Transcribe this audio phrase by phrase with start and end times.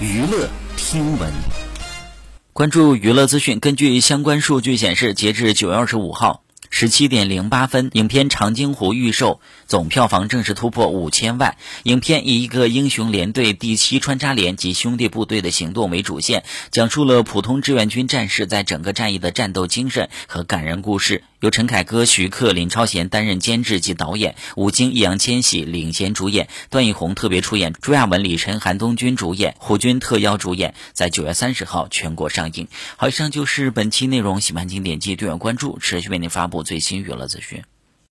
[0.00, 1.32] 娱乐听闻，
[2.52, 3.60] 关注娱乐资讯。
[3.60, 6.42] 根据相关数据显示，截至九月二十五号。
[6.68, 11.56] 十七点零八分，影片《长津湖》预售总票房正式突破五千万。
[11.84, 16.42] 影片以一个英雄联队第七穿插连及兄弟部队的行动为主线，
[16.72, 21.22] 讲述了普通志愿军战士在整个战役的战斗精神和感人故事。
[21.44, 32.66] 由陈凯歌、徐克、林超贤担任监制及导演，吴京、易烊千玺领衔主演，段奕宏特别出演，朱亚文、李晨、韩东君主演，胡军特邀主演，在九月三十号全国上映。
[32.96, 37.62] 好，以上就是本期内容，喜欢请点击订阅关注，持续为您发布最新娱乐资讯。